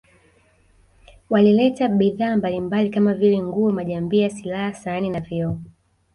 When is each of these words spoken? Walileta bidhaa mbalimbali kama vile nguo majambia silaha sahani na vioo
Walileta 1.29 1.87
bidhaa 1.87 2.35
mbalimbali 2.37 2.89
kama 2.89 3.13
vile 3.13 3.41
nguo 3.41 3.71
majambia 3.71 4.29
silaha 4.29 4.73
sahani 4.73 5.09
na 5.09 5.19
vioo 5.19 5.57